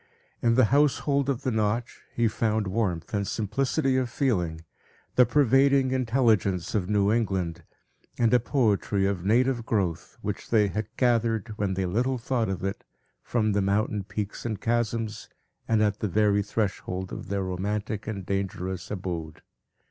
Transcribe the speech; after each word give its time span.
In 0.41 0.55
the 0.55 0.65
household 0.73 1.29
of 1.29 1.43
the 1.43 1.51
Notch, 1.51 2.01
he 2.11 2.27
found 2.27 2.65
warmth 2.65 3.13
and 3.13 3.27
simplicity 3.27 3.97
of 3.97 4.09
feeling, 4.09 4.61
the 5.13 5.27
pervading 5.27 5.91
intelligence 5.91 6.73
of 6.73 6.89
New 6.89 7.11
England, 7.11 7.61
and 8.17 8.33
a 8.33 8.39
poetry 8.39 9.05
of 9.05 9.23
native 9.23 9.63
growth, 9.63 10.17
which 10.23 10.49
they 10.49 10.69
had 10.69 10.87
gathered, 10.97 11.49
when 11.59 11.75
they 11.75 11.85
little 11.85 12.17
thought 12.17 12.49
of 12.49 12.63
it, 12.63 12.83
from 13.21 13.51
the 13.51 13.61
mountain 13.61 14.03
peaks 14.03 14.43
and 14.43 14.59
chasms, 14.59 15.29
and 15.67 15.83
at 15.83 15.99
the 15.99 16.07
very 16.07 16.41
threshold 16.41 17.13
of 17.13 17.27
their 17.27 17.43
romantic 17.43 18.07
and 18.07 18.25
dangerous 18.25 18.89
abode. 18.89 19.43